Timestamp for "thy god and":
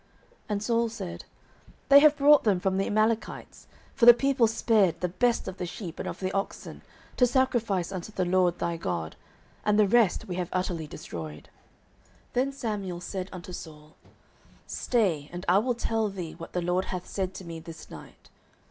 8.57-9.77